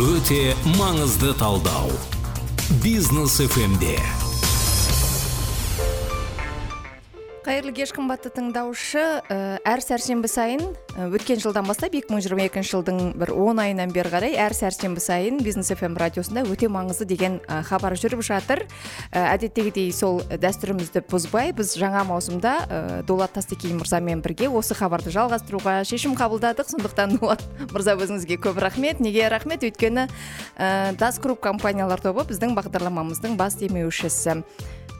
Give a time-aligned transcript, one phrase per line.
[0.00, 1.92] өте маңызды талдау.
[2.82, 3.98] Бизнес фмде
[7.42, 9.02] қайырлы кеш қымбатты тыңдаушы.
[9.26, 9.36] Ә,
[9.66, 10.60] әр сәрсенбі сайын
[10.94, 15.72] ә, өткен жылдан бастап 2022 жылдың бір 10 айынан бері қарай әр сәрсенбі сайын бизнес
[15.74, 18.62] фм радиосында өте маңызды деген ә, хабар жүріп жатыр.
[19.10, 26.14] Әдеттегідей сол дәстүрімізді бұзбай біз жаңа маусымда дулат тастекеев мырзамен бірге осы хабарды жалғастыруға шешім
[26.18, 26.70] қабылдадық.
[26.70, 29.02] Сондықтан дулат мырза өзіңізге көп рахмет.
[29.02, 29.66] Неге рахмет?
[29.66, 30.06] Өйткені
[31.00, 34.44] дас групп компаниялар тобы біздің бағдарламамыздың бас демеушісі.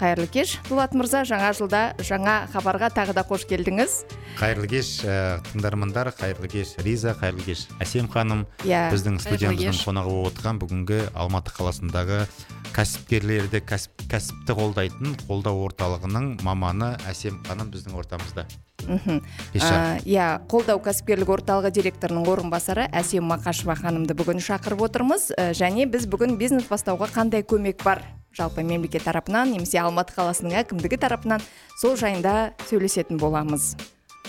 [0.02, 0.56] Қайырлы кеш.
[0.66, 4.00] Дулат мырза жаңа жылда жаңа хабарға тағы да қош келдіңіз.
[4.40, 6.10] Қайырлы кеш ә, тыңдармандар.
[6.18, 7.14] Қайырлы кеш риза.
[7.20, 8.46] Қайырлы кеш әсем ханым.
[8.66, 8.88] Иә.
[8.90, 12.24] Біздің қайырлы студиямыздың қонағы болып отырған бүгінгі алматы қаласындағы
[12.72, 18.46] кәсіпкерлерді кәсіп, кәсіпті қолдайтын қолдау орталығының маманы әсем ханым біздің ортамызда.
[18.88, 19.20] Мхм.
[19.54, 25.30] Иә қолдау кәсіпкерлік орталығы директорының орынбасары әсем мақашева ханымды бүгін шақырып отырмыз.
[25.36, 28.02] Ә, және біз бүгін бизнес бастауға қандай көмек бар?
[28.36, 31.42] Жалпы мемлекет тарапынан немесе алматы қаласының әкімдігі тарапынан
[31.80, 33.74] сол жайында сөйлесетін боламыз.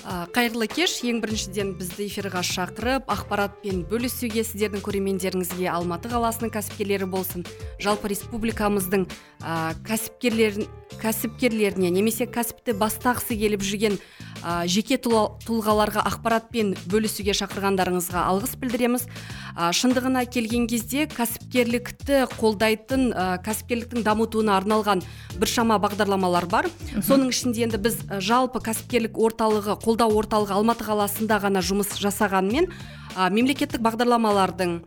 [0.03, 0.99] Қайырлы кеш.
[1.07, 7.47] Ең біріншіден бізді эфирға шақырып ақпаратпен бөлісуге сіздердің көрермендеріңізге алматы қаласының кәсіпкерлері болсын
[7.83, 9.07] жалпы республикамыздың
[9.41, 10.59] а, кәсіпкерлер
[11.01, 13.97] кәсіпкерлеріне немесе кәсіпті бастағысы келіп жүрген
[14.43, 19.07] а, жеке тұлғаларға ақпаратпен бөлісуге шақырғандарыңызға алғыс білдіреміз.
[19.55, 25.03] А, шындығына келген кезде кәсіпкерлікті қолдайтын а, кәсіпкерліктің дамытуына арналған
[25.39, 26.69] біршама бағдарламалар бар.
[26.99, 32.65] Соның ішінде енді біз жалпы кәсіпкерлік орталығы қолдау орталығы алматы қаласында ғана жұмыс жасағанымен
[33.29, 34.79] мемлекеттік бағдарламалардың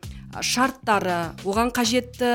[0.42, 2.30] шарттары оған қажетті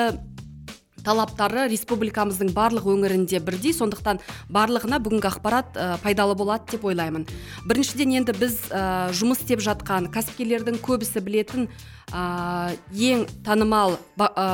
[1.05, 3.73] талаптары республикамыздың барлық өңірінде бірдей.
[3.73, 4.19] Сондықтан
[4.51, 7.25] барлығына бүгінгі ақпарат ә, пайдалы болады деп ойлаймын.
[7.67, 11.69] Біріншіден енді біз ә, жұмыс істеп жатқан кәсіпкерлердің көбісі білетін
[12.11, 14.47] ә, ең танымал ба- ә,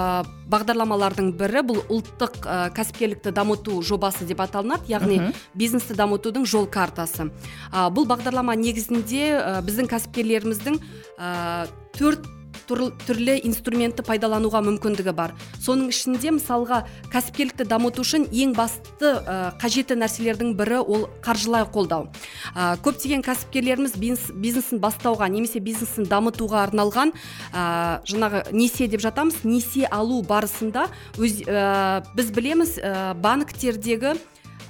[0.48, 4.88] бағдарламалардың бірі бұл ұлттық ә, кәсіпкерлікті дамыту жобасы деп аталынады.
[4.92, 7.31] Яғни бизнесті дамытудың жол картасы.
[7.74, 10.80] Ә, бұл бағдарлама негізінде ә, біздің кәсіпкерлеріміздің
[11.18, 12.28] ә, төрт
[12.68, 15.34] түрлі инструментті пайдалануға мүмкіндігі бар.
[15.63, 22.07] Соның ішінде мысалға кәсіпкерлікті дамыту үшін ең басты ә, қажетті нәрселердің бірі ол қаржылай қолдау.
[22.53, 27.13] Ә, көптеген кәсіпкерлеріміз бизнес, бизнесін бастауға немесе бизнесін дамытуға арналған
[27.51, 30.88] ә, жаңағы несие деп жатамыз несие алу барысында
[31.18, 32.78] өз, ә, біз білеміз
[33.22, 34.18] банктердегі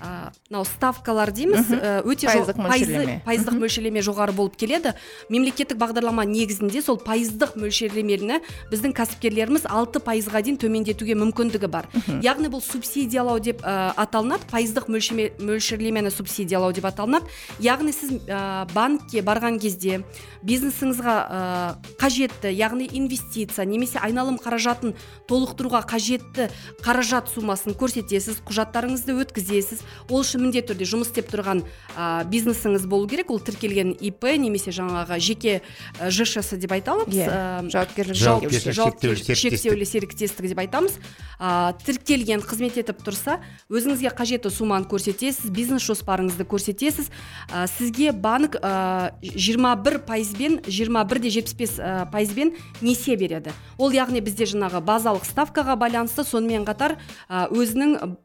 [0.02, 3.16] мынау ставкалар дейміз ә, өте Пайыздық мөлшерлеме.
[3.26, 4.94] пайыздық мөлшерлеме жоғары болып келеді.
[5.30, 8.40] Мемлекеттік бағдарлама негізінде сол пайыздық мөлшерлемені
[8.72, 11.88] біздің кәсіпкерлеріміз алты пайызға дейін төмендетуге мүмкіндігі бар.
[12.24, 17.26] Яғни бұл субсидиялау деп ә, аталынады пайыздық мөлшеме- мөлшерлемені субсидиялау деп аталынады.
[17.60, 20.04] Яғни сіз ә, банкке барған кезде
[20.46, 21.42] бизнесіңізға ә,
[22.00, 24.94] қажетті яғни инвестиция немесе айналым қаражатын
[25.28, 26.50] толықтыруға қажетті
[26.86, 31.64] қаражат сумасын көрсетесіз құжаттарыңызды өткізесіз ол үшін міндетті түрде жұмыс істеп тұрған
[31.96, 33.32] ә, бизнесіңіз болу керек.
[33.32, 35.62] Ол тіркелген ип немесе жаңағы жеке
[36.00, 40.48] ә, жшс деп айта аламыз Иә, Ә, жауапкершілігі шектеулі серіктестік.
[40.48, 40.98] деп айтамыз.
[41.40, 43.40] Ә, тіркелген қызмет етіп тұрса
[43.70, 47.12] өзіңізге қажетті сумманы көрсетесіз бизнес жоспарыңызды көрсетесіз.
[47.54, 53.54] Ә, сізге банк ә, 21 пайызбен 21 де 75 ә, пайызбен несие береді.
[53.78, 56.24] Ол яғни бізде жаңағы базалық ставкаға байланысты.
[56.26, 56.98] Сонымен қатар
[57.30, 58.18] өзінің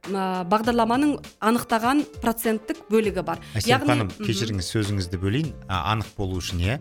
[0.48, 1.18] бағдарламаның
[1.52, 3.40] анықтаған проценттік бөлігі бар.
[3.58, 5.50] Әсем ханым кешіріңіз сөзіңізді бөлейін.
[5.68, 6.78] А, анық болу үшін иә.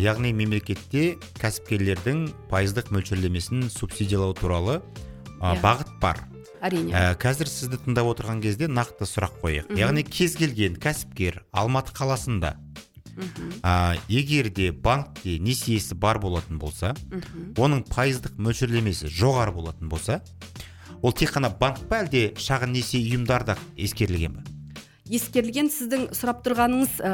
[0.00, 4.80] Яғни мемлекетте кәсіпкерлердің пайыздық мөлшерлемесін субсидиялау туралы
[5.40, 5.60] Иә.
[5.60, 6.24] бағыт бар.
[6.64, 6.92] Әрине.
[6.96, 9.74] Ә, қазір сізді тыңдап отырған кезде нақты сұрақ қояйық.
[9.76, 12.56] Яғни кез келген кәсіпкер алматы қаласында
[13.62, 17.52] а, егер де банкте несиесі бар болатын болса мхм.
[17.54, 20.20] оның пайыздық мөлшерлемесі жоғары болатын болса
[21.04, 24.44] ол тек қана банк па әлде шағын несие ұйымдар да ескерілген ба
[25.12, 27.12] ескерілген сіздің сұрап тұрғаныңыз ә,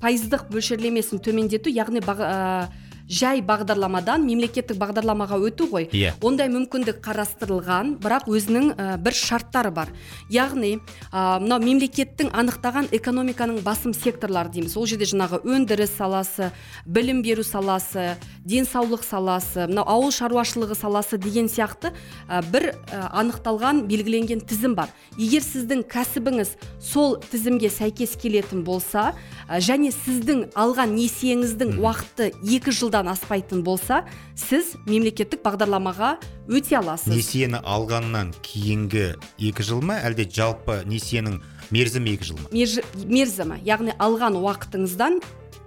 [0.00, 2.68] пайыздық мөлшерлемесін төмендету яғни бағ- ә,
[3.10, 5.88] жай бағдарламадан мемлекеттік бағдарламаға өту ғой.
[5.90, 6.14] Иә.
[6.22, 9.90] ондай мүмкіндік қарастырылған бірақ өзінің ә, бір шарттары бар.
[10.30, 10.78] Яғни
[11.10, 14.76] ә, мынау мемлекеттің анықтаған экономиканың басым секторлары дейміз.
[14.78, 16.52] Ол жерде жаңағы өндіріс саласы
[16.86, 18.14] білім беру саласы
[18.46, 21.90] денсаулық саласы мынау ауыл шаруашылығы саласы деген сияқты
[22.28, 24.94] ә, бір ә, анықталған белгіленген тізім бар.
[25.18, 29.10] Егер сіздің кәсібіңіз сол тізімге сәйкес келетін болса
[29.48, 34.04] ә, және сіздің алған несиеңіздің уақыты екі жылдан аспайтын болса
[34.36, 36.18] сіз мемлекеттік бағдарламаға
[36.48, 37.08] өте аласыз.
[37.08, 42.50] Несиені алғаннан кейінгі екі жыл ма әлде жалпы несиенің мерзімі екі жыл ма?
[42.52, 45.20] Мерзімі яғни алған уақытыңыздан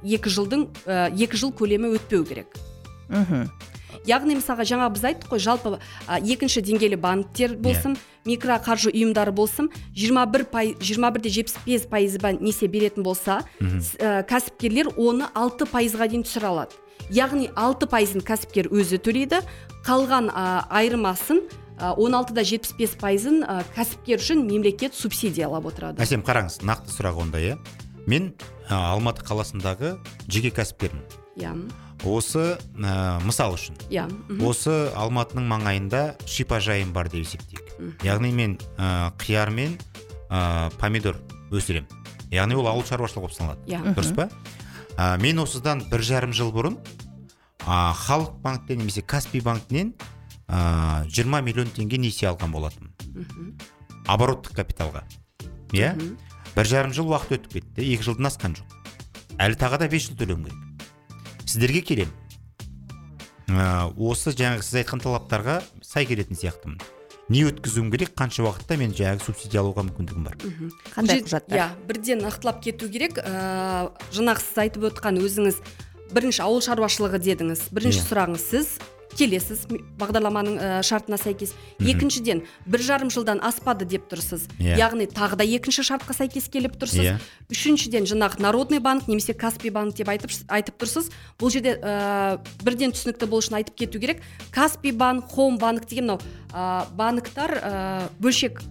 [0.04, 2.54] екі жылдың ә, екі жыл көлемі өтпеу керек.
[3.10, 3.50] Мхм.
[4.10, 5.78] Яғни мысалға жаңа біз айттық қой жалпы
[6.10, 7.96] екінші деңгейлі банктер болсын
[8.28, 13.42] микроқаржы ұйымдары болсын 21 бір пай жиырма бір де жетпіс бес пайызба несие беретін болса
[13.62, 16.83] кәсіпкерлер оны алты пайызға дейін түсіре алады.
[17.12, 19.42] Яғни алты пайызын кәсіпкер өзі төлейді.
[19.84, 21.44] Қалған айырмасын
[21.98, 23.42] он алты да жетпіс бес пайызын
[23.76, 26.00] кәсіпкер үшін мемлекет субсидиялап отырады.
[26.04, 27.58] Әсем қараңыз нақты сұрақ онда иә?
[28.08, 28.34] Мен
[28.70, 29.98] алматы қаласындағы
[30.28, 31.04] жеке кәсіпкермін.
[31.40, 31.56] Иә.
[32.04, 33.78] Осы ә, мысал үшін.
[33.90, 34.06] Иә
[34.44, 38.04] осы алматының маңайында шипажайым бар деп есептейік.
[38.04, 39.78] Яғни мен ә, қияр мен
[40.30, 41.18] ә, помидор
[41.52, 41.88] өсіремін.
[42.34, 43.66] Яғни ол ауыл шаруашылығы болып саналады.
[43.72, 43.96] Иә.
[43.96, 44.28] Дұрыс па?
[44.98, 46.78] Ә, мен осыдан бір жарым жыл бұрын
[47.66, 49.94] ә, халық банктен немесе каспий банкінен
[50.48, 53.58] ә, 20 миллион теңге несие алған болатынмын.
[54.08, 55.04] Обороттық капиталға.
[55.74, 55.94] Иә?
[56.54, 57.86] Бір жарым жыл уақыт өтіп кетті.
[57.86, 58.76] Екі жылдан асқан жоқ.
[59.42, 60.90] Әлі тағы да бес жыл төлеуім керек.
[61.48, 62.14] Сіздерге келемін.
[63.54, 66.78] Ә, осы жаңағы сіз айтқан талаптарға сай келетін сияқтымын.
[67.32, 70.36] Не өткізуім керек қанша уақытта мен жаңағы субсидия алуға мүмкіндігім бар.
[70.96, 71.56] Қандай құжаттар?
[71.56, 73.18] иә бірден нақтылап кету керек.
[73.24, 75.62] Ә, жаңағы сіз айтып отқан өзіңіз
[76.14, 78.08] бірінші ауыл шаруашылығы дедіңіз бірінші Иә.
[78.10, 78.68] сұрағыңыз сіз.
[79.18, 79.66] Келесіз
[80.00, 81.54] бағдарламаның ә, шартына сәйкес.
[81.80, 84.48] Екіншіден бір жарым жылдан аспады деп тұрсыз.
[84.60, 84.78] Иә.
[84.80, 87.06] яғни тағы да екінші шартқа сәйкес келіп тұрсыз.
[87.06, 87.16] Иә.
[87.54, 91.12] үшіншіден жаңағы народный банк немесе каспий банк деп айтып, айтып тұрсыз.
[91.40, 94.22] Бұл жерде ә, бірден түсінікті болу үшін айтып кету керек.
[94.52, 96.22] Каспий банк хоум банк деген мынау
[96.54, 98.62] ә, банктар ә, бөлшек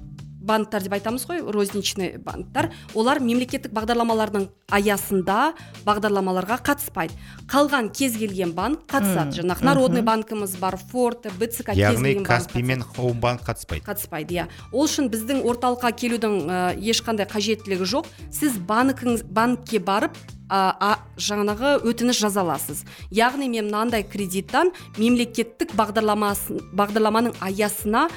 [0.43, 2.71] банктар деп айтамыз ғой розничный банктар.
[2.95, 5.53] Олар мемлекеттік бағдарламалардың аясында
[5.87, 7.17] бағдарламаларға қатыспайды.
[7.51, 9.39] Қалған кез келген банк қатысады.
[9.41, 13.85] Жаңағы народный банкіміз бар форте бцк яғни каспий мен хоум банк қатыспайды.
[13.87, 14.49] Қатыспайды иә.
[14.73, 18.09] Ол үшін біздің орталыққа келудің ә, ешқандай қажеттілігі жоқ.
[18.33, 20.17] Сіз банкіңіз банкке барып
[20.53, 22.83] а, жаңағы өтініш жаза аласыз.
[23.15, 28.09] Яғни мен мынандай кредиттан мемлекеттік бағдарламасын бағдарламаның аясына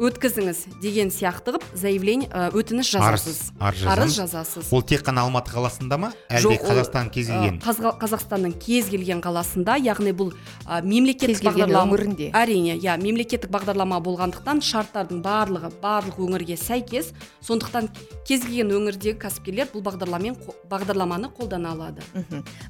[0.00, 3.52] өткізіңіз деген сияқты қылып заявление ә, өтініш жазасыз.
[3.62, 4.70] Арыз арыз жазасыз.
[4.74, 6.08] Ол тек қана алматы қаласында ма?
[6.28, 7.60] Әлде қазақстан кез келген?
[7.60, 10.32] Ә, Қазға- қазақстанның кез келген қаласында яғни бұл
[10.66, 12.30] ә, мемлекеттік келген бағдарлама өңірінде.
[12.34, 17.12] әрине иә мемлекеттік бағдарлама болғандықтан шарттардың барлығы барлық өңірге сәйкес
[17.46, 17.88] сондықтан
[18.26, 22.02] кез келген өңірдегі кәсіпкерлер бұл бағдарламамен қо- бағдарламаны қолдана алады.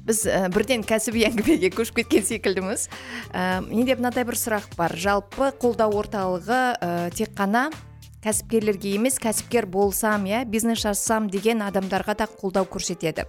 [0.05, 2.87] Біз ә, бірден кәсіби әңгімеге көшіп кеткен секілдіміз.
[3.33, 4.93] Ә, менде мынадай бір сұрақ бар.
[4.95, 7.69] Жалпы қолдау орталығы ә, тек қана
[8.25, 13.27] кәсіпкерлерге емес кәсіпкер болсам иә бизнес ашсам деген адамдарға да қолдау көрсетеді.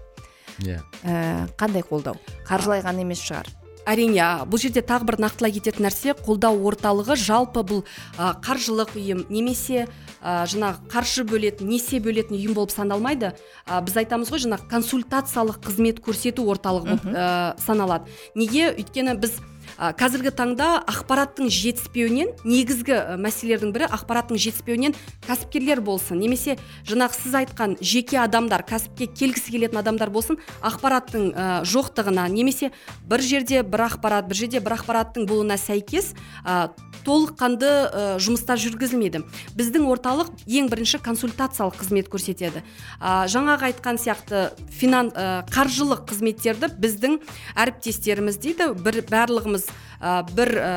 [0.65, 0.81] Иә.
[1.05, 2.17] Ә, қандай қолдау?
[2.49, 3.51] Қаржылай ғана емес шығар.
[3.87, 7.83] Әрине бұл жерде тағы бір нақтылай кететін нәрсе қолдау орталығы жалпы бұл
[8.19, 9.85] а, қаржылық ұйым немесе
[10.19, 13.35] а, жаңағы қаржы бөлетін несие бөлетін ұйым болып саналмайды.
[13.67, 18.11] А, біз айтамыз ғой жаңағы консультациялық қызмет көрсету орталығы болып а, саналады.
[18.35, 18.73] Неге?
[18.73, 19.39] Өйткені біз
[19.79, 24.97] а, қазіргі таңда ақпараттың жетіспеуінен негізгі а, мәселелердің бірі ақпараттың жетіспеуінен
[25.27, 26.21] кәсіпкерлер болсын.
[26.21, 26.57] Немесе
[26.89, 32.73] жаңағы сіз айтқан жеке адамдар кәсіпке келгісі келетін адамдар болсын ақпараттың а, жоқтығына немесе
[33.09, 36.15] бір жерде бір ақпарат бір жерде бір ақпараттың болуына сәйкес
[36.45, 36.73] а,
[37.07, 39.23] толыққанды а, жұмыстар жүргізілмейді
[39.57, 42.65] біздің орталық ең бірінші консультациялық қызмет көрсетеді.
[42.99, 47.21] А, жаңағы айтқан сияқты финан а, қаржылық қызметтерді біздің
[47.55, 49.66] әріптестеріміз дейді бір барлығымыз
[50.01, 50.73] а, бір а,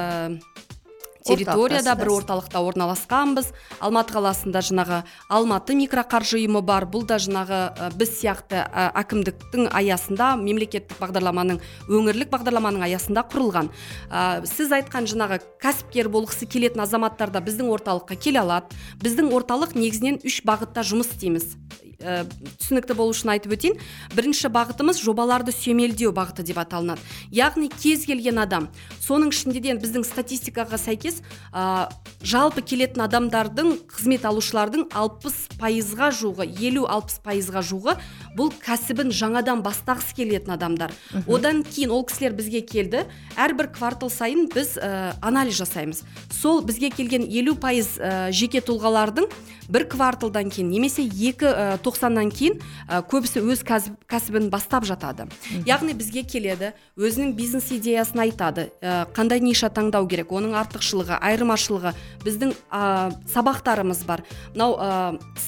[1.30, 3.52] территорияда бір орталықта орналасқанбыз.
[3.84, 6.88] Алматы қаласында жаңағы алматы микроқаржы ұйымы бар.
[6.90, 13.72] Бұл да жаңағы ә, біз сияқты ә, әкімдіктің аясында мемлекеттік бағдарламаның өңірлік бағдарламаның аясында құрылған.
[14.10, 18.80] Ә, сіз айтқан жаңағы кәсіпкер болғысы келетін азаматтар да біздің орталыққа келе алады.
[19.04, 21.54] Біздің орталық негізінен үш бағытта жұмыс істейміз.
[22.00, 22.24] Ә,
[22.60, 23.78] түсінікті болу үшін айтып өтейін.
[24.16, 27.04] Бірінші бағытымыз жобаларды сүйемелдеу бағыты деп аталынады.
[27.36, 28.70] Яғни кез келген адам
[29.04, 31.90] соның ішінде де біздің статистикаға сәйкес ә,
[32.24, 37.96] жалпы келетін адамдардың қызмет алушылардың алпыс пайызға жуығы елу алпыс пайызға жуығы
[38.38, 40.94] бұл кәсібін жаңадан бастағысы келетін адамдар.
[41.28, 43.06] Одан кейін ол кісілер бізге келді.
[43.40, 46.04] Әрбір квартал сайын біз ә, анализ жасаймыз.
[46.34, 49.30] Сол бізге келген елу пайыз ә, жеке тұлғалардың
[49.70, 52.58] бір кварталдан кейін немесе екі ә, тоқсаннан кейін
[52.90, 55.28] ә, көбісі өз кәсіп, кәсібін бастап жатады.
[55.68, 58.70] Яғни бізге келеді өзінің бизнес идеясын айтады.
[58.82, 61.94] Ә, қандай ниша таңдау керек оның артықшылығы айырмашылығы
[62.26, 64.26] біздің ә, сабақтарымыз бар.
[64.56, 64.90] Мынау ә,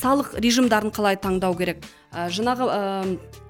[0.02, 2.82] салық режимдарын қалай таңдау керек жаңағы ә,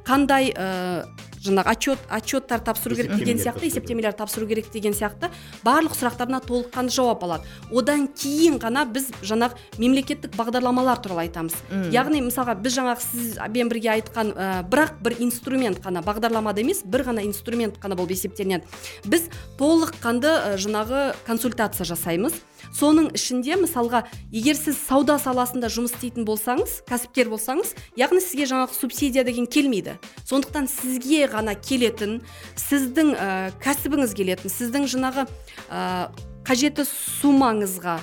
[0.05, 1.05] қандай ә,
[1.41, 5.31] жаңағы отчет отчеттар тапсыру керек деген сияқты есептемелер тапсыру керек деген сияқты
[5.65, 7.49] барлық сұрақтарына толыққанды жауап алады.
[7.73, 11.57] Одан кейін ғана біз жаңағы мемлекеттік бағдарламалар туралы айтамыз.
[11.93, 17.07] Яғни мысалға біз жаңағы сізбен бірге айтқан ә, бірақ бір инструмент қана бағдарламада емес бір
[17.09, 18.69] ғана инструмент қана болып есептелінеді.
[19.09, 22.37] Біз толыққанды ә, жаңағы консультация жасаймыз.
[22.75, 28.77] Соның ішінде мысалға егер сіз сауда саласында жұмыс істейтін болсаңыз кәсіпкер болсаңыз яғни сізге жаңағы
[28.77, 29.97] субсидия деген келмейді.
[30.29, 32.21] Сондықтан сізге ғана келетін
[32.55, 33.29] сіздің ә,
[33.63, 35.27] кәсібіңіз келетін сіздің жаңағы
[35.69, 36.09] ә,
[36.47, 37.99] қажетті суммаңызға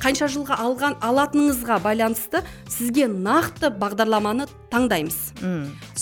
[0.00, 5.16] қанша жылға алған алатыныңызға байланысты сізге нақты бағдарламаны таңдаймыз.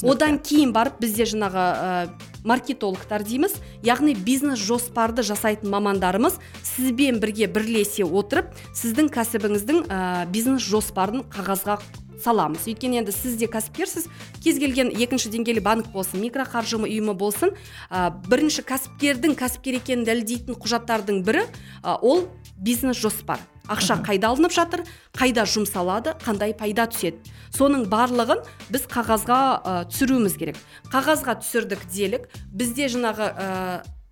[0.03, 2.09] Одан кейін барып бізде жаңағы ә,
[2.45, 3.55] маркетологтар дейміз.
[3.87, 6.41] Яғни бизнес жоспарды жасайтын мамандарымыз
[6.75, 11.79] сізбен бірге бірлесе отырып сіздің кәсібіңіздің ә, бизнес жоспарын қағазға
[12.19, 12.67] саламыз.
[12.67, 14.09] Өйткені енді сіз де кәсіпкерсіз.
[14.43, 17.55] Кез келген екінші деңгейлі банк болсын микроқаржы ұйымы болсын
[17.91, 21.47] ә, бірінші кәсіпкердің кәсіпкер екенін дәлелдейтін құжаттардың бірі
[21.83, 22.27] ә, ол
[22.59, 23.39] бизнес жоспар.
[23.69, 24.85] Ақша қайда алынып жатыр
[25.19, 27.21] қайда жұмсалады қандай пайда түседі?
[27.55, 30.59] Соның барлығын біз қағазға ә, түсіруіміз керек.
[30.93, 32.29] Қағазға түсірдік делік.
[32.53, 33.49] Бізде жаңағы ә,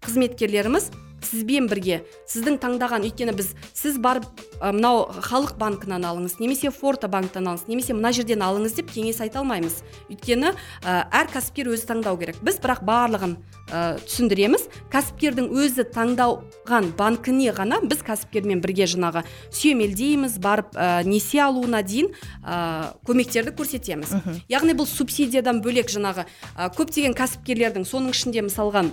[0.07, 0.91] қызметкерлеріміз
[1.27, 4.27] сізбен бірге сіздің таңдаған өйткені біз сіз барып
[4.61, 9.43] мынау халық банкінен алыңыз немесе форта банктен алыңыз немесе мына жерден алыңыз деп кеңес айта
[9.43, 9.83] алмаймыз.
[10.11, 12.39] Өйткені ә, әр кәсіпкер өзі таңдау керек.
[12.47, 13.35] Біз бірақ барлығын
[13.69, 14.69] ә, түсіндіреміз.
[14.93, 22.13] Кәсіпкердің өзі таңдаған банкіне ғана біз кәсіпкермен бірге жаңағы сүйемелдейміз барып ә, несие алуына дейін
[22.43, 24.17] ә, көмектерді көрсетеміз.
[24.53, 28.87] Яғни бұл субсидиядан бөлек жаңағы ә, көптеген кәсіпкерлердің соның ішінде мысалға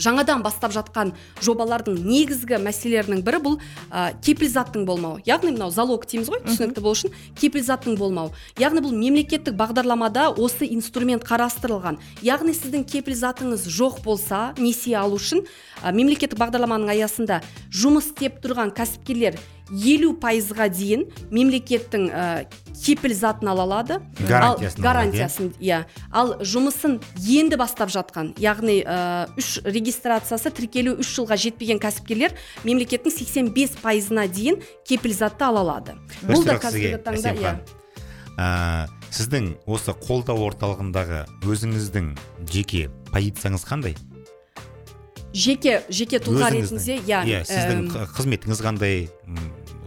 [0.00, 1.12] жаңадан бастап жатқан
[1.44, 3.58] жобалардың негізгі мәселелерінің бірі бұл
[3.90, 5.20] ә, кепілзаттың болмауы.
[5.28, 8.34] Яғни мынау залог дейміз ғой түсінікті болу үшін кепілзаттың болмауы.
[8.60, 12.00] Яғни бұл мемлекеттік бағдарламада осы инструмент қарастырылған.
[12.26, 15.44] Яғни сіздің кепілзатыңыз жоқ болса несие алу үшін
[15.84, 19.38] ә, мемлекеттік бағдарламаның аясында жұмыс істеп тұрған кәсіпкерлер
[19.70, 22.24] елу пайызға дейін мемлекеттің ә,
[22.80, 24.00] кепіл затын ала алады.
[24.20, 25.82] Гарантиясын ал, гарантиясын иә.
[26.10, 32.34] Ал жұмысын енді бастап жатқан яғни ә, үш регистрациясы тіркелу үш жылға жетпеген кәсіпкерлер
[32.64, 35.98] мемлекеттің 85 пайызына дейін кепіл затты ала алады.
[36.24, 37.54] Бұл да қазіргі таңда иә.
[38.40, 42.14] Ә, сіздің осы қолдау орталығындағы өзіңіздің
[42.48, 43.96] жеке позицияңыз қандай?
[45.30, 47.84] Жеке жеке тұлға ретінде иә иә сіздің
[48.16, 49.04] қызметіңіз қандай?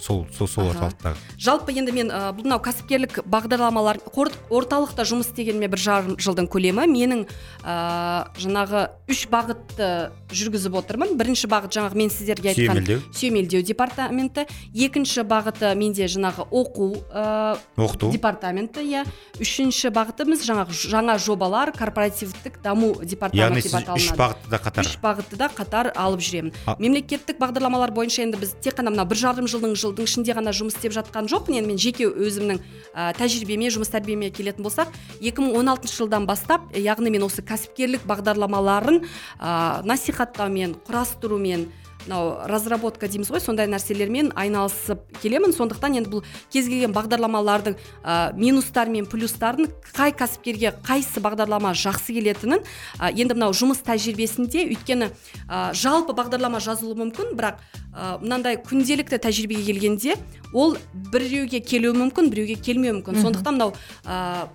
[0.03, 1.15] Сол сол, сол орталықтағы.
[1.39, 6.49] Жалпы енді мен ә, бұл мынау кәсіпкерлік бағдарламалар қор- орталықта жұмыс істегеніме бір жарым жылдың
[6.51, 6.83] көлемі.
[6.91, 7.23] Менің
[7.63, 9.87] ә, жаңағы үш бағытты
[10.33, 11.15] жүргізіп отырмын.
[11.19, 12.99] Бірінші бағыт жаңағы мен сіздерге айтқан Сүйемелдеу.
[13.15, 14.45] сүйемелдеу департаменті.
[14.75, 18.11] Екінші бағыты менде жаңағы оқу ә, оқыту.
[18.11, 19.05] департаменті иә.
[19.39, 24.83] Үшінші бағытымыз жаңағы жаңа жобалар корпоративтік даму яғни департаменті сіз деп үш бағытты да қатар.
[24.83, 26.53] Үш бағытты да қатар алып жүремін.
[26.67, 30.51] А- мемлекеттік бағдарламалар бойынша енді біз тек қана мына бір жарым жылдың жылдың ішінде ғана
[30.53, 31.57] жұмыс істеп жатқан жоқпын.
[31.61, 32.59] Енді мен жеке өзімнің
[32.93, 34.89] ә, тәжірибеме жұмыс тәрбиеме келетін болсақ
[35.21, 41.69] 2016 жылдан бастап яғни мен осы кәсіпкерлік бағдарламаларын ә, насихаттаумен құрастырумен
[42.05, 45.53] мынау разработка дейміз ғой сондай нәрселермен айналысып келемін.
[45.55, 52.15] Сондықтан енді бұл кез келген бағдарламалардың ә, минустары мен плюстарын қай кәсіпкерге қайсы бағдарлама жақсы
[52.17, 52.63] келетінін
[52.99, 55.09] ә, енді мынау жұмыс тәжірибесінде өйткені
[55.47, 57.61] ә, жалпы бағдарлама жазылуы мүмкін бірақ
[57.93, 60.17] ә, мынандай күнделікті тәжірибеге келгенде
[60.53, 60.77] ол
[61.13, 63.21] біреуге келуі мүмкін біреуге келмеуі мүмкін.
[63.23, 63.73] Сондықтан мынау
[64.05, 64.47] ә,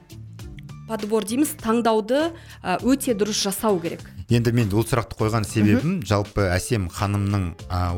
[0.89, 1.53] подбор дейміз.
[1.61, 2.33] Таңдауды
[2.65, 4.03] ә, өте дұрыс жасау керек.
[4.29, 7.47] Енді мен ол сұрақты қойған себебім жалпы әсем ханымның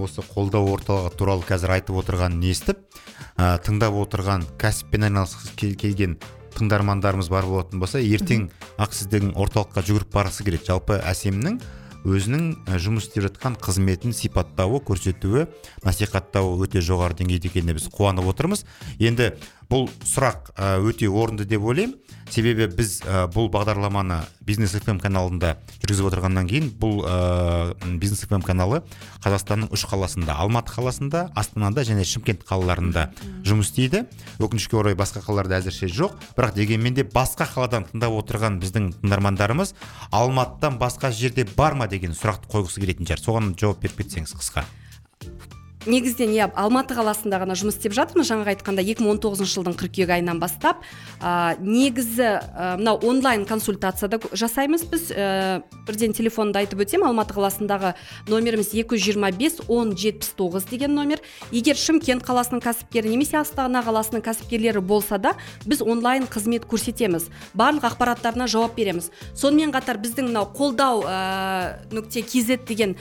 [0.03, 2.85] осы қолдау орталығы туралы қазір айтып отырғанын естіп
[3.35, 6.17] а, тыңдап отырған кәсіппен айналысқысы кел- келген
[6.55, 10.71] тыңдармандарымыз бар болатын болса ертең ақ сіздің орталыққа жүгіріп барғысы келеді.
[10.71, 11.59] Жалпы әсемнің
[12.01, 15.49] өзінің ә, жұмыс істеп жатқан қызметін сипаттауы көрсетуі
[15.85, 18.65] насихаттауы өте жоғары деңгейде екеніне біз қуанып отырмыз.
[18.99, 19.35] Енді
[19.71, 20.51] бұл сұрақ
[20.83, 21.97] өте орынды деп ойлаймын.
[22.31, 23.01] Себебі біз
[23.35, 28.85] бұл бағдарламаны бизнес фм каналында жүргізіп отырғаннан кейін бұл ә, бизнес фм каналы
[29.25, 33.09] қазақстанның үш қаласында алматы қаласында астанада және шымкент қалаларында
[33.43, 34.05] жұмыс істейді.
[34.39, 36.15] Өкінішке орай басқа қалаларда әзірше жоқ.
[36.39, 39.75] Бірақ дегенмен де басқа қаладан тыңдап отырған біздің тыңдармандарымыз
[40.15, 43.27] алматыдан басқа жерде бар ма деген сұрақты қойғысы келетін шығар.
[43.27, 44.69] Соған жауап беріп кетсеңіз қысқа.
[45.87, 48.29] Негізінен иә алматы қаласында ғана жұмыс істеп жатырмыз.
[48.29, 50.83] Жаңағы айтқанда 2019 жылдың қыркүйек айынан бастап
[51.21, 52.41] ә, негізі
[52.81, 55.09] мынау онлайн консультацияда жасаймыз біз.
[55.15, 57.95] Ә, бірден телефонды айтып өтсем алматы қаласындағы
[58.29, 61.23] номеріміз 225 10 79 деген номер.
[61.51, 65.35] Егер шымкент қаласының кәсіпкері немесе астана қаласының кәсіпкерлері болса да
[65.65, 67.31] біз онлайн қызмет көрсетеміз.
[67.55, 69.11] Барлық ақпараттарына жауап береміз.
[69.35, 72.97] Сонымен қатар біздің мынау қолдау ә, нүкте kz деген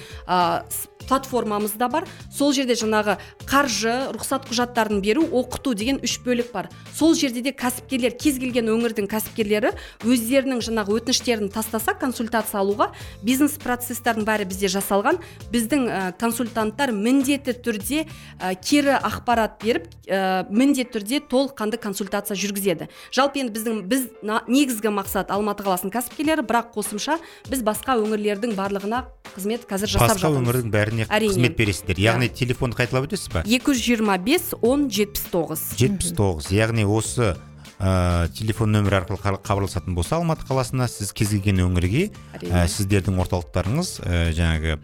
[1.10, 2.06] платформамыз да бар.
[2.32, 3.16] Сол жерде жаңағы
[3.50, 6.70] қаржы рұқсат құжаттарын беру оқыту деген үш бөлік бар.
[6.94, 9.74] Сол жерде де кәсіпкерлер кез келген өңірдің кәсіпкерлері
[10.06, 12.92] өздерінің жаңағы өтініштерін тастаса консультация алуға
[13.24, 15.20] бизнес процесстардың бәрі бізде жасалған.
[15.54, 22.90] Біздің ә, консультанттар міндетті түрде ә, кері ақпарат беріп ә, міндетті түрде толыққанды консультация жүргізеді.
[23.16, 24.08] Жалпы енді біздің біз
[24.48, 30.32] негізгі мақсат алматы қаласының кәсіпкерлері бірақ қосымша біз басқа өңірлердің барлығына қызмет қазір жасап басқа
[30.40, 32.00] өңірдің бәріне қызмет бересіздер.
[32.02, 33.44] Яғни телефонды қайталап өтесіз ба?
[33.48, 35.62] Екі жүз жиырма бес он жетпіс тоғыз.
[35.80, 36.50] Жетпіс тоғыз.
[36.52, 37.38] Яғни осы
[37.80, 42.10] ә, телефон нөмірі арқылы хабарласатын болса алматы қаласына сіз кез келген өңірге
[42.44, 44.76] ә, сіздердің орталықтарыңыз ә, жаңағы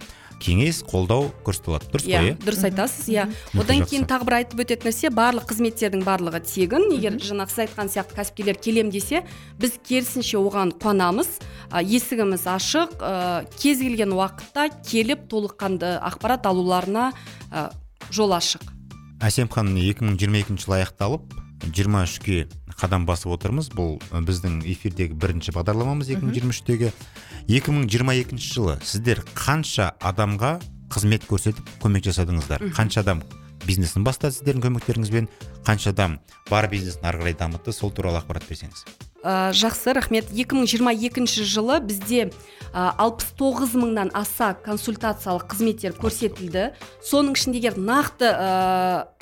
[0.41, 3.25] кеңес қолдау көрсете алады дұрыс қой иә дұрыс айтасыз иә.
[3.57, 6.89] Одан кейін тағы бір айтып өтетін нәрсе барлық қызметтердің барлығы тегін.
[6.95, 9.23] Егер жаңағы сіз айтқан сияқты кәсіпкерлер келем десе
[9.61, 11.39] біз керісінше оған қуанамыз.
[11.71, 17.11] Есігіміз ашық ә, кез келген уақытта келіп толыққанды ақпарат алуларына
[17.51, 17.69] ә,
[18.11, 18.67] жол ашық.
[19.23, 22.45] Әсемхан екі мың жиырма екінші жыл аяқталып жиырма үшке
[22.79, 23.71] қадам басып отырмыз.
[23.73, 26.91] Бұл біздің эфирдегі бірінші бағдарламамыз 2023-тегі
[27.47, 28.77] 2022 жылы.
[28.83, 30.59] сіздер қанша адамға
[30.91, 32.69] қызмет көрсетіп көмек жасадыңыздар?
[32.75, 33.23] Қанша адам
[33.65, 35.29] бизнесін бастады сіздердің көмектеріңізбен?
[35.65, 36.19] Қанша адам
[36.49, 37.73] бар бизнесін ары қарай дамытты?
[37.73, 38.85] Сол туралы ақпарат берсеңіз.
[39.25, 40.29] Ә, жақсы рахмет.
[40.29, 42.29] 2022 жылы бізде
[42.73, 46.75] алпыс тоғыз мыңнан аса консультациялық қызметтер көрсетілді.
[47.01, 48.29] Соның ішінде нақты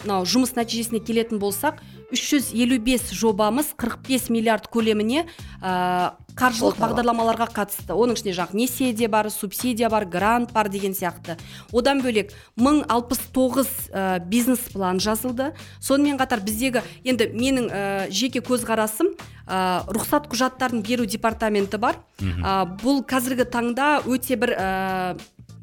[0.04, 1.80] мынау жұмыс нәтижесіне келетін болсақ
[2.14, 5.26] 355 жобамыз 45 миллиард көлеміне
[5.62, 7.94] ә, қаржылық бағдарламаларға қатысты.
[7.94, 11.38] Оның ішінде жаңағы несие де бар субсидия бар грант бар деген сияқты.
[11.72, 15.54] Одан бөлек 1069 ә, бизнес план жазылды.
[15.80, 19.14] Сонымен қатар біздегі енді менің ә, жеке көзқарасым
[19.46, 22.02] ә, рұқсат құжаттарын беру департаменті бар.
[22.20, 24.58] Ә, бұл қазіргі таңда өте бір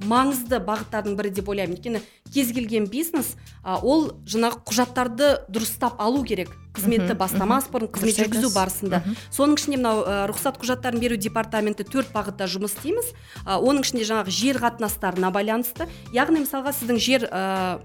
[0.01, 1.77] маңызды бағыттардың бірі деп ойлаймын.
[1.77, 2.01] Өйткені
[2.33, 3.35] кез келген бизнес
[3.65, 6.55] ол жаңағы құжаттарды дұрыстап алу керек.
[6.77, 9.03] Қызметті бастамас бұрын қызмет жүргізу барысында.
[9.35, 13.11] Соның ішінде мынау ә, рұқсат құжаттарын беру департаменті төрт бағытта жұмыс істейміз.
[13.45, 15.89] Ә, оның ішінде жаңағы жер қатынастарына байланысты.
[16.15, 17.81] Яғни мысалға сіздің жер ә,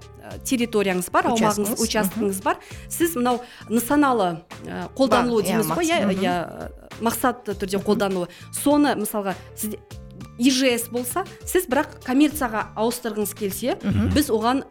[0.46, 2.62] территорияңыз бар аумағыңыз учаскеңіз бар.
[2.90, 4.32] Сіз мынау нысаналы
[4.66, 6.02] ә, қолданылуы дейміз ғой иә?
[6.16, 6.38] иә
[7.04, 9.82] мақсатты түрде қолдануы соны мысалға сізде
[10.40, 13.78] ижс болса сіз бірақ коммерцияға ауыстырғыңыз келсе
[14.16, 14.64] біз оған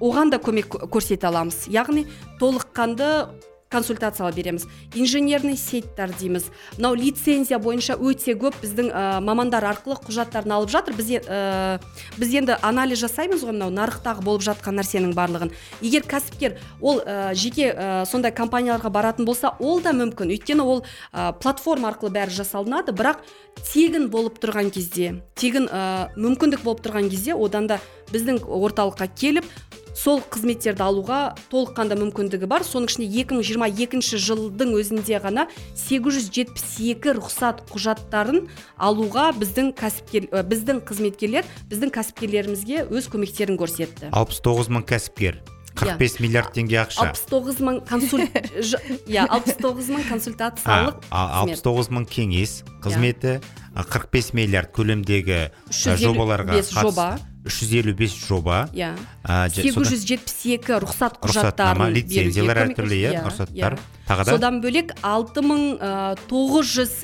[0.00, 1.66] оған да көмек көрсете аламыз.
[1.72, 2.06] Яғни
[2.40, 3.28] толыққанды
[3.68, 4.66] консультациялар береміз.
[4.94, 6.50] Инженерный сетьтар дейміз.
[6.76, 10.94] Мынау лицензия бойынша өте көп біздің ә, мамандар арқылы құжаттарын алып жатыр.
[10.94, 11.80] Біз, ә,
[12.16, 15.52] біз енді анализ жасаймыз ғой мынау нарықтағы болып жатқан нәрсенің барлығын.
[15.82, 20.30] Егер кәсіпкер ол ә, жеке ә, сондай компанияларға баратын болса ол да мүмкін.
[20.36, 22.94] Өйткені ол ә, платформа арқылы бәрі жасалынады.
[22.94, 23.24] Бірақ
[23.72, 25.66] тегін болып тұрған кезде тегін
[26.16, 27.80] мүмкіндік болып тұрған кезде одан да
[28.12, 29.48] біздің орталыққа келіп
[29.96, 32.64] сол қызметтерді алуға толыққанды мүмкіндігі бар.
[32.66, 41.94] Соның ішінде 2022 жылдың өзінде ғана 872 рұқсат құжаттарын алуға біздің кәсіпкер біздің қызметкерлер біздің
[41.96, 44.12] кәсіпкерлерімізге өз көмектерін көрсетті.
[44.12, 45.42] 69 мың кәсіпкер.
[45.76, 47.04] 45 бес миллиард теңге ақша.
[47.04, 48.36] алпыс тоғыз мың консульт
[49.12, 53.36] иә алпыс тоғыз мың консультациялық алпыс тоғыз мың кеңес қызметі
[53.76, 57.10] қырық бес миллиард көлемдегі жобаларға жоба.
[57.46, 58.66] Үш жүз елу бес жоба.
[58.74, 58.92] Иә.
[59.54, 63.76] Сегіз жүз жетпіс екі рұқсат құжаттарын лицензиялар әртүрлі иә, иә рұқсаттар.
[63.78, 63.94] Иә.
[64.06, 64.34] тағы да?
[64.36, 65.62] Содан бөлек алты мың
[66.30, 66.94] тоғыз жүз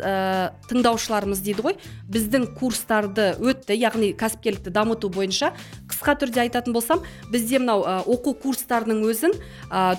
[0.70, 1.76] тыңдаушыларымыз дейді ғой.
[2.12, 5.52] Біздің курстарды өтті яғни кәсіпкерлікті дамыту бойынша.
[5.90, 7.02] Қысқа түрде айтатын болсам
[7.32, 9.36] бізде мынау оқу курстарының өзін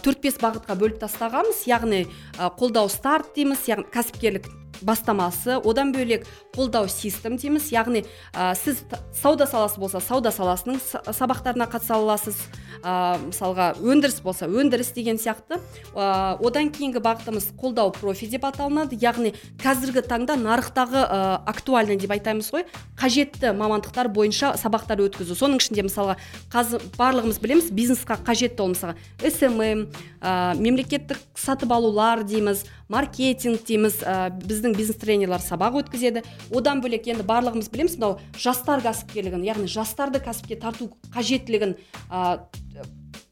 [0.03, 1.65] төрт бес бағытқа бөліп тастағанбыз.
[1.67, 2.05] Яғни
[2.39, 4.47] қолдау старт дейміз яғни кәсіпкерлік
[4.81, 5.59] бастамасы.
[5.63, 7.71] Одан бөлек қолдау систем дейміз.
[7.73, 8.83] Яғни ә, сіз
[9.13, 10.79] сауда саласы болса сауда саласының
[11.13, 12.39] сабақтарына қатыса аласыз.
[12.83, 15.59] Ә, мысалға өндіріс болса өндіріс деген сияқты.
[15.93, 18.97] Ә, одан кейінгі бағытымыз қолдау профи деп аталынады.
[18.99, 22.65] Яғни қазіргі таңда нарықтағы ә, актуальный деп айтамыз ғой.
[22.99, 25.37] Қажетті мамандықтар бойынша сабақтар өткізу.
[25.37, 26.17] Соның ішінде мысалға
[26.51, 28.97] қазір барлығымыз білеміз бизнесқа қажетті ол мысалға
[29.31, 29.87] смм
[30.19, 32.65] ә, мемлекеттік сатып алулар дейміз.
[32.91, 36.23] Маркетинг дейміз ә, біздің бизнес тренерлар сабақ өткізеді.
[36.53, 41.77] Одан бөлек енді барлығымыз білеміз мынау жастар кәсіпкерлігін яғни жастарды кәсіпке тарту қажеттілігін
[42.09, 42.43] ә,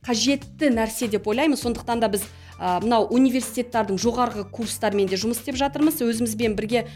[0.05, 2.23] қажетті нәрсе деп ойлаймын сондықтан да біз
[2.57, 6.01] ә, мынау университеттардың жоғарғы курстарымен де жұмыс істеп жатырмыз.
[6.01, 6.87] Өзімізбен бірге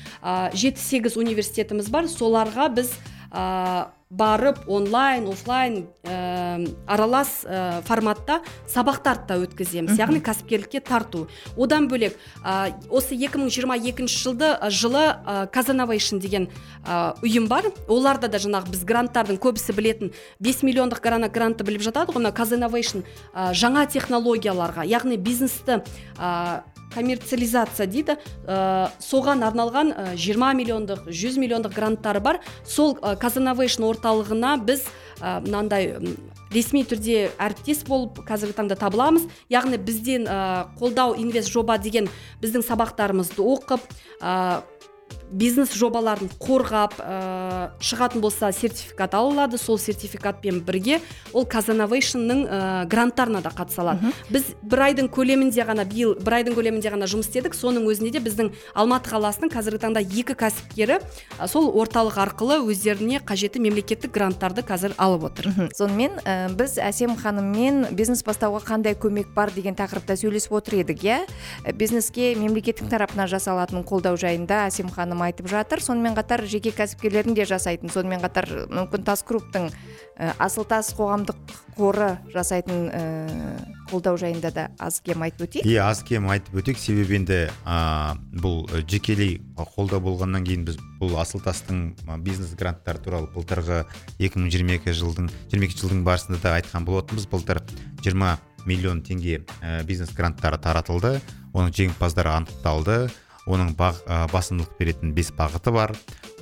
[0.53, 2.09] жеті сегіз университетіміз бар.
[2.09, 2.95] Соларға біз
[4.15, 8.39] барып онлайн офлайн ә, аралас ә, форматта
[8.71, 9.97] сабақтарды да өткіземіз.
[9.99, 11.25] Яғни кәсіпкерлікке тарту.
[11.57, 16.47] Одан бөлек ә, осы 2022 жылды жылы ә, казановейшн деген
[16.85, 17.71] ә, ұйым бар.
[17.87, 23.85] Оларда да жаңағы біз гранттардың көбісі білетін 5 миллиондық грантты біліп жатады ғой казановейшн жаңа
[23.91, 24.85] технологияларға.
[24.87, 25.81] Яғни бизнесті
[26.95, 28.15] коммерциализация дейді
[28.47, 32.39] ә, соған арналған ә, 20 миллиондық 100 миллиондық гранттары бар.
[32.63, 34.87] Сол ә, казановейшн орталығына біз
[35.19, 35.91] ә, мынандай
[36.55, 39.27] ресми түрде әріптес болып қазіргі таңда табыламыз.
[39.51, 40.39] Яғни бізден ә,
[40.79, 42.09] қолдау инвест жоба деген
[42.43, 43.83] біздің сабақтарымызды оқып
[45.31, 47.15] бизнес жобаларын қорғап ә,
[47.83, 50.99] шығатын болса сертификат ала алады сол сертификатпен бірге
[51.33, 56.55] ол казановейшнның ә, гранттарына да қатыса алады біз бір айдың көлемінде ғана биыл бір айдың
[56.55, 57.57] көлемінде ғана жұмыс істедік.
[57.57, 63.19] Соның өзінде де біздің алматы қаласының қазіргі таңда екі кәсіпкері ә, сол орталық арқылы өздеріне
[63.25, 65.51] қажетті мемлекеттік гранттарды қазір алып отыр.
[65.75, 71.03] Сонымен ә, біз әсем ханыммен бизнес бастауға қандай көмек бар деген тақырыпта сөйлесіп отыр едік
[71.03, 71.19] иә?
[71.75, 75.81] Бизнеске мемлекеттің тарапынан жасалатын қолдау жайында әсем ханым айтып жатыр.
[75.83, 81.53] Сонымен қатар жеке кәсіпкерлердің де жасайтын сонымен қатар мүмкін тас групптың ә, асыл тас қоғамдық
[81.75, 83.01] қоры жасайтын ә,
[83.91, 85.67] қолдау жайында да аз кем айтып өтейік.
[85.67, 86.79] Иә аз кем айтып өтейік.
[86.79, 89.41] Себебі енді ә, бұл жекелей
[89.75, 93.83] қолдау болғаннан кейін біз бұл асыл тастың бизнес гранттары туралы былтырғы
[94.19, 97.27] 2022 жылдың 22 жылдың барысында да айтқан болатынбыз.
[97.31, 97.61] Былтыр
[98.03, 99.43] 20 миллион теңге
[99.85, 101.19] бизнес гранттары таратылды.
[101.55, 103.05] Оның жеңімпаздары анықталды.
[103.45, 104.01] Оның баг,
[104.33, 105.93] басымдылық беретін бес бағыты бар.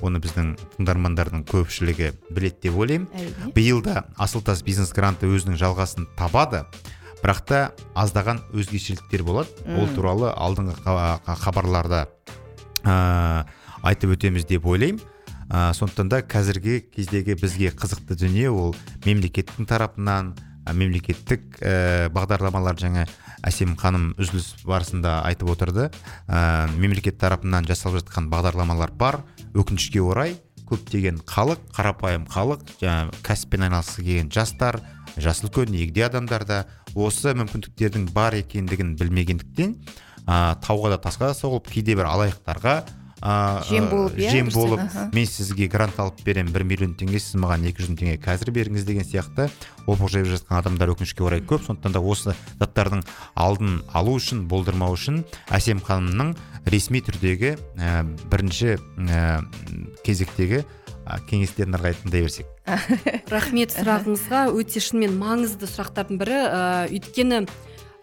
[0.04, 3.08] Оны біздің тыңдармандардың көпшілігі біледі деп ойлаймын.
[3.54, 6.64] Биыл да асылтас бизнес гранты өзінің жалғасын табады
[7.24, 7.60] бірақ та
[7.96, 9.48] аздаған өзгешеліктер болады.
[9.78, 10.76] Ол туралы алдыңғы
[11.44, 12.06] хабарларда
[12.84, 13.44] ә,
[13.82, 15.00] айтып өтеміз деп ойлаймын.
[15.48, 20.34] Ә, сондықтан да қазіргі кездегі бізге қызықты дүние ол мемлекеттің тарапынан
[20.72, 23.04] мемлекеттік ә, бағдарламалар жаңа
[23.44, 25.90] әсем ханым үзіліс барысында айтып отырды.
[26.28, 29.20] Ә, мемлекет тарапынан жасалып жатқан бағдарламалар бар.
[29.54, 34.80] Өкінішке орай көптеген халық қарапайым халық жаңа кәсіппен айналысқысы келген жастар
[35.20, 39.76] жасы үлкен егде адамдар да осы мүмкіндіктердің бар екендігін білмегендіктен
[40.26, 42.78] ә, тауға да тасқа да соғылып кейде бір алаяқтарға
[43.68, 44.80] жем болып иә жем болып
[45.14, 46.52] мен сізге грант алып беремін.
[46.52, 49.48] Бір миллион теңге сіз маған екі жүз мың теңге қазір беріңіз деген сияқты
[49.86, 51.64] опық жайып жатқан адамдар өкінішке орай көп.
[51.64, 56.34] Сондықтан да осы заттардың алдын алу үшін болдырмау үшін әсем ханымның
[56.68, 59.40] ресми түрдегі ә, бірінші ә,
[60.04, 60.64] кезектегі
[61.28, 62.48] кеңестерін ары қарай тыңдай берсек.
[63.32, 64.46] Рахмет сұрағыңызға.
[64.56, 67.44] Өте шынымен маңызды сұрақтардың бірі ә, өйткені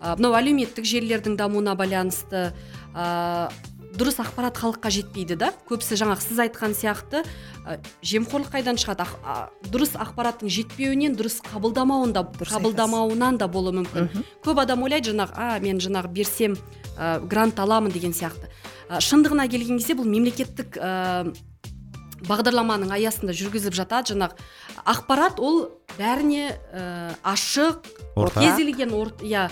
[0.01, 2.49] мынау әлеуметтік желілердің дамуына байланысты
[3.91, 5.51] дұрыс ақпарат халыққа жетпейді да.
[5.67, 7.23] Көбісі жаңағы сіз айтқан сияқты
[7.65, 9.07] ә, жемқорлық қайдан шығады
[9.71, 14.09] дұрыс ақпараттың жетпеуінен дұрыс қабылдамауында қабылдамауынан да болуы мүмкін.
[14.45, 16.57] Көп адам ойлайды жаңағы а мен жаңағы берсем
[16.97, 18.51] ә, грант аламын деген сияқты.
[18.89, 21.33] Ә, шындығына келген кезде бұл мемлекеттік ә,
[22.27, 24.13] бағдарламаның аясында жүргізіліп жатады.
[24.13, 24.49] Жаңағы
[24.85, 25.63] ақпарат ол
[25.97, 26.85] бәріне ә,
[27.23, 27.85] ашық
[28.35, 29.49] кез келген иә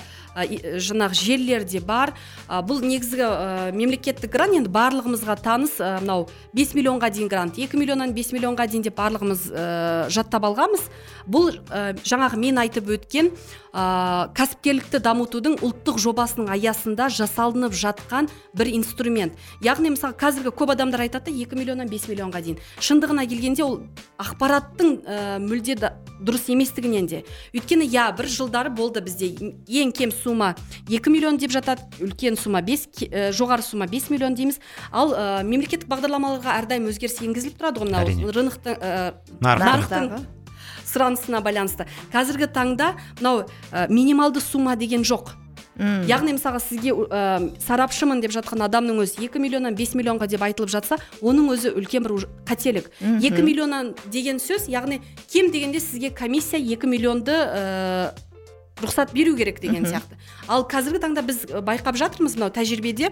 [0.79, 2.13] жаңағы желілерде бар.
[2.47, 7.77] Бұл негізгі ә, мемлекеттік грант енді барлығымызға таныс мынау ә, 5 миллионға дейін грант 2
[7.77, 10.85] миллионнан 5 миллионға дейін деп барлығымыз ә, жаттап алғанбыз.
[11.29, 13.31] Бұл ә, жаңағы мен айтып өткен
[13.73, 19.37] ә, кәсіпкерлікті дамытудың ұлттық жобасының аясында жасалынып жатқан бір инструмент.
[19.65, 22.61] Яғни мысалы қазіргі көп адамдар айтады да 2 миллионнан 5 миллионға дейін.
[22.79, 23.81] Шындығына келгенде ол
[24.21, 25.77] ақпараттың ә, мүлде
[26.29, 27.23] дұрыс еместігінен де
[27.57, 29.33] өйткені иә бір жылдары болды бізде.
[29.65, 30.53] Ең кем сумма
[30.87, 34.59] 2 миллион деп жатады үлкен сумма 5 ә, жоғары сумма 5 миллион дейміз.
[34.91, 40.13] Ал ә, мемлекеттік бағдарламаларға әрдайым өзгеріс енгізіліп тұрады ғой мынау рыноктың ә, нарықтың
[40.89, 41.87] сұранысына байланысты.
[42.13, 45.33] Қазіргі таңда мынау ә, минималды сумма деген жоқ.
[45.79, 46.03] Үм.
[46.09, 47.21] яғни мысалға сізге ә,
[47.63, 52.03] сарапшымын деп жатқан адамның өзі 2 миллионнан 5 миллионға деп айтылып жатса оның өзі үлкен
[52.03, 54.99] бір қателік екі миллионнан деген сөз яғни
[55.31, 58.11] кем дегенде сізге комиссия 2 миллионды ә,
[58.83, 60.17] рұқсат беру керек деген сияқты.
[60.47, 63.11] Ал қазіргі таңда біз байқап жатырмыз мынау тәжірибеде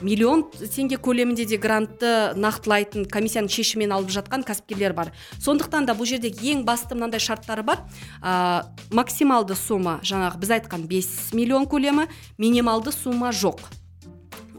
[0.00, 5.12] миллион теңге көлемінде де грантты нақтылайтын комиссияның шешімімен алып жатқан кәсіпкерлер бар.
[5.44, 7.84] Сондықтан да бұл жерде ең басты мынандай шарттары бар.
[8.22, 13.62] Ә, максималды сумма жаңағы біз айтқан 5 миллион көлемі минималды сумма жоқ.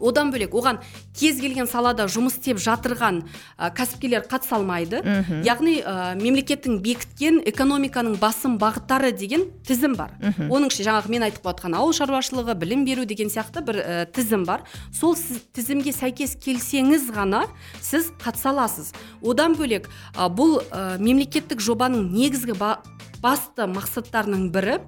[0.00, 0.80] Одан бөлек оған
[1.16, 3.22] кез келген салада жұмыс істеп жатырған
[3.58, 5.02] ә, кәсіпкерлер қатыса алмайды.
[5.46, 10.14] Яғни ә, мемлекеттің бекіткен экономиканың басым бағыттары деген тізім бар.
[10.48, 14.44] Оның ішінде жаңағы мен айтып жатқан ауыл шаруашылығы білім беру деген сияқты бір ә, тізім
[14.48, 14.66] бар.
[14.92, 17.46] Сол сіз тізімге сәйкес келсеңіз ғана
[17.80, 18.92] сіз қатыса аласыз.
[19.22, 22.78] Одан бөлек ә, бұл ә, мемлекеттік жобаның негізгі ба,
[23.22, 24.78] басты мақсаттарының бірі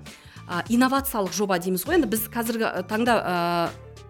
[0.48, 1.98] ә, инновациялық жоба дейміз ғой.
[1.98, 3.36] Енді біз қазіргі таңда ә,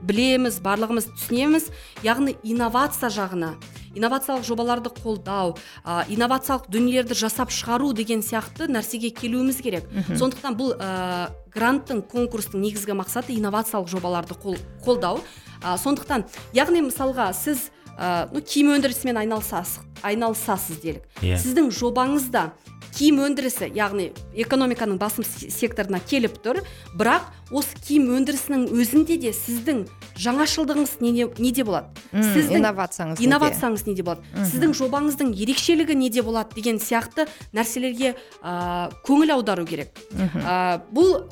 [0.03, 1.69] білеміз барлығымыз түсінеміз.
[2.07, 3.57] Яғни инновация жағына
[3.99, 9.89] инновациялық жобаларды қолдау ә, инновациялық дүниелерді жасап шығару деген сияқты нәрсеге келуіміз керек.
[10.13, 15.23] Сондықтан бұл ә, гранттың конкурстың негізгі мақсаты инновациялық жобаларды қол, қолдау.
[15.63, 21.07] Ә, сондықтан яғни мысалға сіз ә, ну, киім өндірісімен айналысасыз айналысасыз делік.
[21.23, 21.39] Иә.
[21.43, 22.53] сіздің жобаңызда
[22.99, 24.11] киім өндірісі яғни
[24.43, 26.61] экономиканың басым секторына келіп тұр.
[26.99, 29.85] Бірақ осы киім өндірісінің өзінде де сіздің
[30.19, 31.93] жаңашылдығыңыз неде, неде болады?
[32.13, 34.47] Сіздің инновацияңыз инновацияңыз неде болады?
[34.51, 39.95] Сіздің жобаңыздың ерекшелігі неде болады деген сияқты нәрселерге ә, көңіл аудару керек.
[40.19, 41.23] Ә, бұл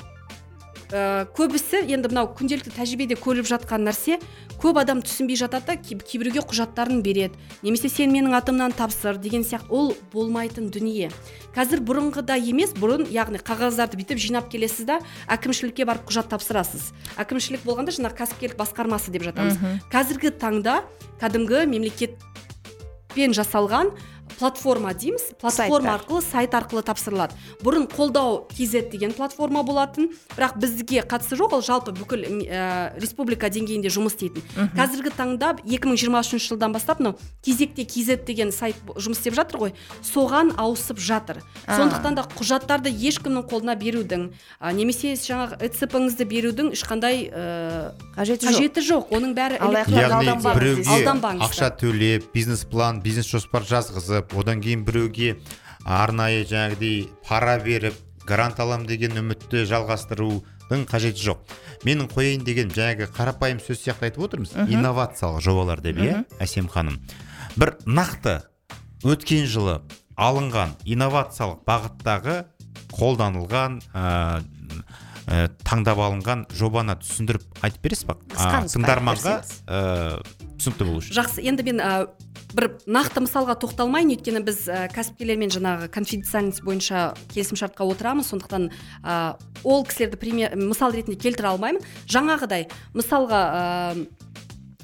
[0.91, 4.19] ә, көбісі енді мынау күнделікті тәжірибеде көріліп жатқан нәрсе
[4.57, 7.37] көп адам түсінбей жатады да кей- кейбіреуге құжаттарын береді.
[7.61, 11.11] Немесе сен менің атымнан тапсыр деген сияқты ол болмайтын дүние.
[11.53, 16.91] Қазір бұрынғыдай емес бұрын яғни қағаздарды бүйтіп жинап келесіз да әкімшілікке барып құжат тапсырасыз.
[17.21, 19.57] Әкімшілік болғанда жаңағы кәсіпкерлік басқармасы деп жатамыз.
[19.93, 20.81] Қазіргі таңда
[21.21, 23.93] кәдімгі мемлекетпен жасалған
[24.39, 25.33] платформа дейміз.
[25.41, 27.35] Платформа арқылы сайт арқылы тапсырылады.
[27.63, 30.11] Бұрын қолдау kz деген платформа болатын.
[30.37, 34.45] Бірақ бізге қатысы жоқ ол жалпы бүкіл ә, республика деңгейінде жұмыс істейтін.
[34.77, 39.73] Қазіргі таңда 2023 жылдан бастап мынау кезекте kz деген сайт жұмыс істеп жатыр ғой
[40.05, 41.41] соған ауысып жатыр.
[41.65, 44.29] Сондықтан да құжаттарды ешкімнің қолына берудің
[44.61, 48.53] ә, немесе жаңағы эцп-іңізді берудің ешқандай ә, қажеті жоқ.
[48.53, 49.11] қажеті жоқ.
[49.17, 50.97] Оның бәрі яғни біреуге
[51.47, 55.37] ақша төлеп бизнес план бизнес жоспар жазғызып одан кейін біреуге
[55.85, 57.95] арнайы жаңағыдей пара беріп
[58.27, 61.55] грант алам деген үмітті жалғастырудың қажеті жоқ.
[61.87, 64.51] Менің қояйын деген жаңағы қарапайым сөз сияқты айтып отырмыз.
[64.67, 66.99] Инновациялық жобалар деп иә әсем ханым?
[67.57, 68.35] бір нақты
[69.07, 69.79] өткен жылы
[70.17, 72.35] алынған инновациялық бағыттағы
[72.93, 74.43] қолданылған ә,
[75.27, 78.15] ә, таңдап алынған жобаны түсіндіріп айтып бересіз ба?
[78.33, 79.35] Тыңдарманға
[79.67, 79.81] ә,
[80.57, 81.15] түсінікті болу үшін.
[81.19, 81.91] Жақсы енді мен ә,
[82.55, 84.15] бір нақты мысалға тоқталмайын.
[84.15, 88.31] Өйткені біз ә, кәсіпкерлермен жаңағы конфиденциальность бойынша келісімшартқа отырамыз.
[88.31, 88.69] Сондықтан
[89.03, 89.35] ә,
[89.67, 91.83] ол кісілерді пример мысал ретінде келтіре алмаймын.
[92.07, 94.07] Жаңағыдай мысалға ә,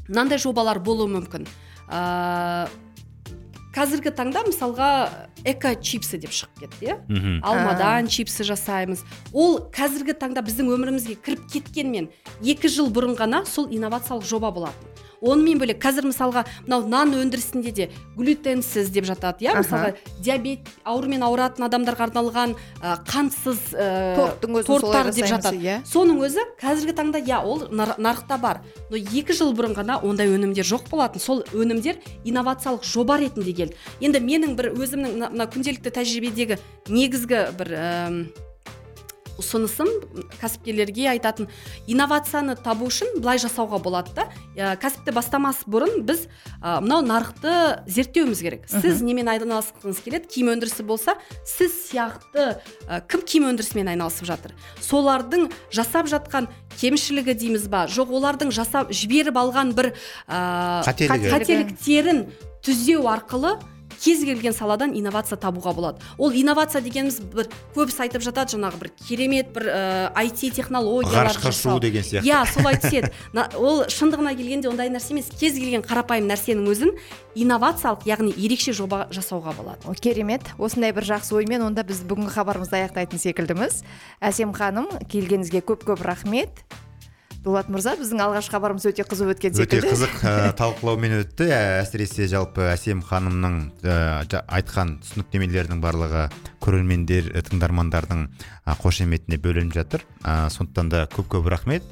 [0.10, 1.48] мынандай жобалар болуы мүмкін.
[3.74, 4.90] Қазіргі таңда мысалға
[5.50, 6.98] эко чипсы деп шығып кетті иә.
[7.10, 7.40] Мхм.
[7.42, 9.02] Алмадан чипсы жасаймыз.
[9.34, 12.12] Ол қазіргі таңда біздің өмірімізге кіріп кеткенмен
[12.46, 14.93] екі жыл бұрын ғана сол инновациялық жоба болатын.
[15.24, 19.56] Онымен бөлек қазір мысалға мынау нан өндірісінде де глютенсіз деп жатады иә?
[19.58, 23.88] Мысалға диабет аурумен ауыратын адамдарға арналған ә, қантсыз ә,
[24.20, 25.58] торттың өзін солай торттар деп жатады.
[25.64, 25.80] иә.
[25.88, 28.62] соның өзі қазіргі таңда иә ол нар- нарықта бар.
[28.90, 31.20] Но екі жыл бұрын ғана ондай өнімдер жоқ болатын.
[31.20, 33.76] Сол өнімдер инновациялық жоба ретінде келді.
[34.02, 36.58] Енді менің бір өзімнің мына- күнделікті тәжірибедегі
[36.90, 37.70] негізгі бір
[39.42, 39.90] ұсынысым
[40.40, 41.50] кәсіпкерлерге айтатын
[41.90, 44.28] инновацияны табу үшін былай жасауға болады да.
[44.56, 46.28] Ә, кәсіпті бастамас бұрын біз
[46.62, 48.68] ә, мынау нарықты зерттеуіміз керек.
[48.70, 51.18] Сіз немен айналысқыңыз келеді киім өндірісі болса
[51.48, 54.56] сіз сияқты ә, кім киім өндірісімен айналысып жатыр?
[54.84, 57.86] Солардың жасап жатқан кемшілігі дейміз ба?
[57.90, 59.94] Жоқ олардың жасап жіберіп алған бір
[60.28, 62.28] ә, қателіктерін
[62.64, 63.58] түзеу арқылы
[64.04, 66.04] кез келген саладан инновация табуға болады.
[66.18, 71.54] Ол инновация дегеніміз бір көбісі айтып жатады жаңағы бір керемет бір ә, IT технологиялар ғарышқа
[71.54, 72.28] ұшу деген сияқты.
[72.28, 73.12] иә солай түседі.
[73.34, 75.32] На- ол шындығына келгенде ондай нәрсе емес.
[75.40, 76.92] Кез келген қарапайым нәрсенің өзін
[77.36, 79.88] инновациялық яғни ерекше жоба жасауға болады.
[79.88, 80.42] О, керемет.
[80.60, 83.84] Осындай бір жақсы оймен онда біз бүгінгі хабарымызды аяқтайтын секілдіміз.
[84.22, 86.64] Әсем ханым келгеніңізге көп көп рахмет.
[87.44, 89.92] Дулат мырза біздің алғашқы хабарымыз өте қызу өткен өте секілді.
[89.92, 91.50] қызық ә, талқылаумен өтті.
[91.52, 96.30] Ә, әсіресе жалпы әсем ханымның ә, айтқан түсініктемелерінің барлығы
[96.64, 98.24] көрермендер ә, тыңдармандардың
[98.64, 100.08] ә, қошеметіне бөленіп жатыр.
[100.24, 101.84] Ә, сондықтан да көп көп рахмет.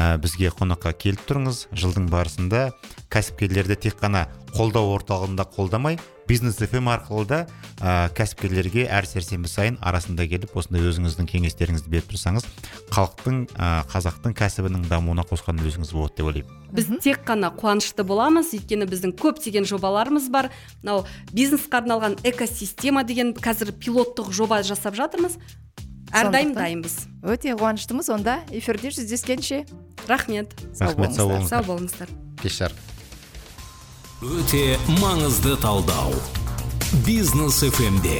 [0.00, 1.66] Ә, бізге қонаққа келіп тұрыңыз.
[1.76, 2.70] Жылдың барысында
[3.12, 7.38] кәсіпкерлерді тек қана қолдау орталығында қолдамай бизнес фм арқылы да
[7.82, 12.46] ә, кәсіпкерлерге әр сәрсенбі сайын арасында келіп осындай өзіңіздің кеңестеріңізді беріп тұрсаңыз
[12.94, 16.60] халықтың ә, қазақтың кәсібінің дамуына қосқан үлесіңіз болады деп ойлаймын.
[16.70, 18.52] Біз тек қана қуанышты боламыз.
[18.54, 20.52] Өйткені біздің көптеген жобаларымыз бар.
[20.84, 21.02] Мынау
[21.34, 25.34] бизнеске арналған экосистема деген қазір пилоттық жоба жасап жатырмыз
[26.12, 27.06] әрдайым дайынбыз.
[27.22, 28.10] Өте қуаныштымыз.
[28.12, 29.66] Онда эфирде жүздескенше.
[30.08, 30.54] Рахмет.
[30.78, 31.48] Рахмет сау болыңыздар.
[31.48, 32.08] сау болыңыздар.
[32.42, 32.90] Кеш жарық
[34.20, 36.12] өте маңызды талдау.
[37.06, 38.18] Бизнес фмде